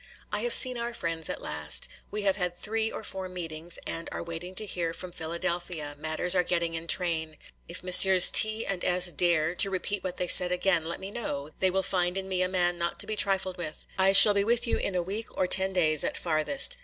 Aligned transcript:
'I 0.33 0.39
have 0.39 0.53
seen 0.55 0.79
our 0.79 0.95
friends 0.95 1.29
at 1.29 1.43
last. 1.43 1.87
We 2.09 2.23
have 2.23 2.35
had 2.35 2.57
three 2.57 2.91
or 2.91 3.03
four 3.03 3.29
meetings, 3.29 3.77
and 3.85 4.09
are 4.11 4.23
waiting 4.23 4.55
to 4.55 4.65
hear 4.65 4.95
from 4.95 5.11
Philadelphia,—matters 5.11 6.33
are 6.33 6.41
getting 6.41 6.73
in 6.73 6.87
train. 6.87 7.37
If 7.67 7.83
Messrs. 7.83 8.31
T. 8.31 8.65
and 8.65 8.83
S. 8.83 9.11
dare 9.11 9.53
to 9.53 9.69
repeat 9.69 10.03
what 10.03 10.17
they 10.17 10.27
said 10.27 10.51
again, 10.51 10.85
let 10.85 10.99
me 10.99 11.11
know; 11.11 11.51
they 11.59 11.69
will 11.69 11.83
find 11.83 12.17
in 12.17 12.27
me 12.27 12.41
a 12.41 12.49
man 12.49 12.79
not 12.79 12.97
to 13.01 13.05
be 13.05 13.15
trifled 13.15 13.57
with. 13.57 13.85
I 13.95 14.11
shall 14.11 14.33
be 14.33 14.43
with 14.43 14.65
you 14.65 14.79
in 14.79 14.95
a 14.95 15.03
week 15.03 15.27
or 15.37 15.45
ten 15.45 15.71
days 15.71 16.03
at 16.03 16.17
farthest. 16.17 16.77